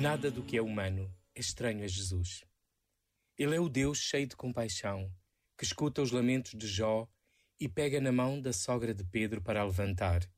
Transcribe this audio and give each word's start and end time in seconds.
Nada 0.00 0.30
do 0.30 0.42
que 0.42 0.56
é 0.56 0.62
humano 0.62 1.10
é 1.34 1.40
estranho 1.40 1.82
a 1.82 1.88
Jesus. 1.88 2.44
Ele 3.36 3.56
é 3.56 3.60
o 3.60 3.68
Deus 3.68 3.98
cheio 3.98 4.26
de 4.26 4.36
compaixão, 4.36 5.10
que 5.56 5.64
escuta 5.64 6.02
os 6.02 6.10
lamentos 6.10 6.52
de 6.52 6.66
Jó 6.66 7.08
e 7.58 7.68
pega 7.68 8.00
na 8.00 8.12
mão 8.12 8.40
da 8.40 8.52
sogra 8.52 8.94
de 8.94 9.02
Pedro 9.02 9.40
para 9.40 9.60
a 9.60 9.64
levantar, 9.64 10.28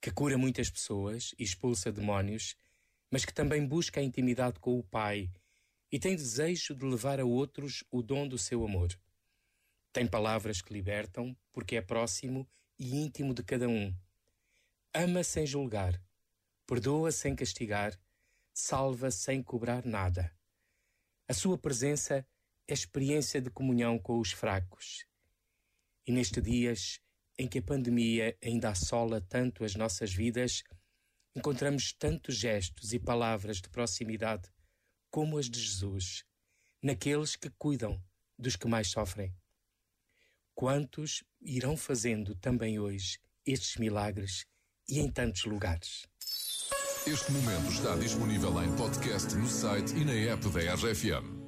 que 0.00 0.10
cura 0.10 0.36
muitas 0.36 0.68
pessoas 0.68 1.34
e 1.38 1.44
expulsa 1.44 1.92
demónios, 1.92 2.56
mas 3.10 3.24
que 3.24 3.32
também 3.32 3.66
busca 3.66 4.00
a 4.00 4.02
intimidade 4.02 4.58
com 4.58 4.78
o 4.78 4.82
Pai 4.82 5.30
e 5.90 5.98
tem 5.98 6.16
desejo 6.16 6.74
de 6.74 6.84
levar 6.84 7.20
a 7.20 7.24
outros 7.24 7.84
o 7.90 8.02
dom 8.02 8.26
do 8.26 8.36
seu 8.36 8.64
amor. 8.64 8.98
Tem 9.92 10.06
palavras 10.06 10.60
que 10.60 10.72
libertam, 10.72 11.36
porque 11.52 11.76
é 11.76 11.82
próximo 11.82 12.48
e 12.78 12.96
íntimo 12.96 13.32
de 13.32 13.42
cada 13.42 13.68
um. 13.68 13.94
Ama 14.94 15.24
sem 15.24 15.46
julgar, 15.46 15.98
perdoa 16.66 17.10
sem 17.10 17.34
castigar 17.34 17.98
salva 18.52 19.10
sem 19.10 19.42
cobrar 19.42 19.86
nada. 19.86 20.30
A 21.26 21.32
sua 21.32 21.56
presença 21.56 22.26
é 22.68 22.74
experiência 22.74 23.40
de 23.40 23.48
comunhão 23.48 23.98
com 23.98 24.20
os 24.20 24.32
fracos. 24.32 25.06
E 26.06 26.12
nestes 26.12 26.42
dias 26.42 27.00
em 27.38 27.48
que 27.48 27.60
a 27.60 27.62
pandemia 27.62 28.36
ainda 28.44 28.68
assola 28.68 29.18
tanto 29.22 29.64
as 29.64 29.74
nossas 29.74 30.12
vidas, 30.12 30.62
encontramos 31.34 31.94
tantos 31.94 32.36
gestos 32.36 32.92
e 32.92 32.98
palavras 32.98 33.62
de 33.62 33.70
proximidade 33.70 34.50
como 35.10 35.38
as 35.38 35.48
de 35.48 35.58
Jesus, 35.58 36.22
naqueles 36.82 37.34
que 37.34 37.48
cuidam 37.48 37.98
dos 38.38 38.56
que 38.56 38.68
mais 38.68 38.88
sofrem. 38.88 39.34
Quantos 40.54 41.24
irão 41.40 41.78
fazendo 41.78 42.34
também 42.34 42.78
hoje 42.78 43.18
estes 43.46 43.76
milagres 43.78 44.46
e 44.88 45.00
em 45.00 45.10
tantos 45.10 45.44
lugares? 45.44 46.06
Este 47.06 47.32
momento 47.32 47.72
está 47.72 47.96
disponível 47.96 48.62
em 48.62 48.70
podcast 48.76 49.34
no 49.34 49.48
site 49.48 49.92
e 49.96 50.04
na 50.04 50.12
app 50.12 50.48
da 50.50 50.74
RFM. 50.74 51.41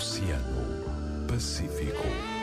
Oceano 0.00 1.26
Pacífico. 1.28 2.39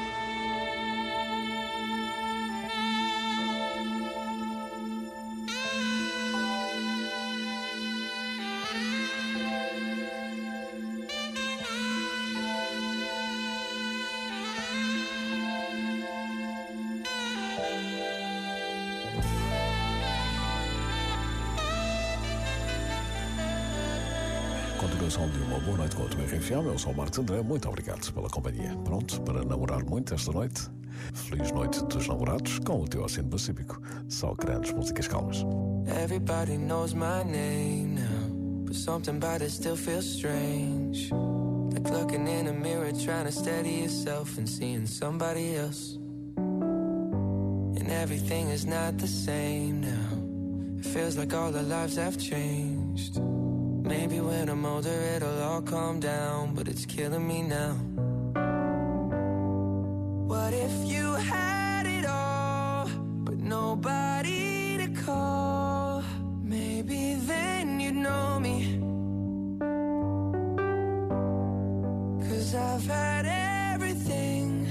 Continuação 24.79 25.27
de 25.29 25.39
uma 25.39 25.59
boa 25.59 25.77
noite 25.77 25.95
com 25.95 26.03
a 26.03 26.05
tua 26.05 26.23
RFM. 26.23 26.67
Eu 26.67 26.77
sou 26.77 26.91
o 26.91 26.95
Marcos 26.95 27.17
André. 27.17 27.41
Muito 27.41 27.67
obrigado 27.67 28.13
pela 28.13 28.29
companhia. 28.29 28.77
Pronto 28.83 29.19
para 29.21 29.43
namorar 29.43 29.83
muito 29.83 30.13
esta 30.13 30.31
noite? 30.31 30.69
Feliz 31.13 31.51
noite 31.51 31.83
dos 31.85 32.07
namorados 32.07 32.59
com 32.59 32.81
o 32.81 32.87
teu 32.87 33.03
Oceano 33.03 33.29
Pacífico. 33.29 33.81
Só 34.07 34.35
grandes 34.35 34.71
músicas 34.71 35.07
calmas. 35.07 35.43
Everybody 36.03 36.57
knows 36.57 36.93
my 36.93 37.23
name 37.25 37.95
now. 37.95 38.65
But 38.65 38.75
something 38.75 39.17
about 39.17 39.43
it 39.43 39.51
still 39.51 39.75
feels 39.75 40.05
strange. 40.05 41.11
Like 41.73 41.89
looking 41.89 42.27
in 42.27 42.47
a 42.47 42.53
mirror, 42.53 42.91
trying 42.91 43.25
to 43.25 43.31
steady 43.31 43.81
yourself 43.81 44.37
and 44.37 44.47
seeing 44.47 44.85
somebody 44.85 45.55
else. 45.55 45.97
And 46.37 47.89
everything 47.89 48.49
is 48.49 48.65
not 48.65 48.99
the 48.99 49.07
same 49.07 49.81
now. 49.81 50.77
It 50.77 50.85
feels 50.85 51.17
like 51.17 51.33
all 51.33 51.55
our 51.55 51.63
lives 51.63 51.95
have 51.95 52.17
changed. 52.17 53.19
Maybe 53.87 54.19
when 54.19 54.49
I'm 54.49 54.65
older 54.65 54.99
it'll 55.15 55.41
all 55.41 55.61
calm 55.61 56.01
down, 56.01 56.53
but 56.55 56.67
it's 56.67 56.85
killing 56.85 57.25
me 57.25 57.41
now. 57.43 57.73
What 60.27 60.53
if 60.53 60.73
you 60.91 61.13
had 61.13 61.85
it 61.87 62.05
all, 62.05 62.89
but 63.23 63.37
nobody 63.37 64.77
to 64.77 64.87
call? 65.05 66.03
Maybe 66.43 67.13
then 67.13 67.79
you'd 67.79 67.95
know 67.95 68.39
me. 68.41 68.57
Cause 72.27 72.55
I've 72.55 72.85
had 72.85 73.25
everything, 73.73 74.67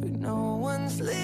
but 0.00 0.10
no 0.10 0.56
one's 0.56 1.00
listening, 1.00 1.23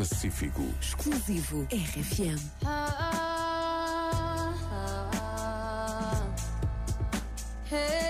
Pacífico. 0.00 0.62
Exclusivo 0.80 1.66
RFM. 1.70 2.40
Ah, 2.64 2.96
ah, 4.32 4.54
ah. 5.12 6.26
Hey. 7.68 8.09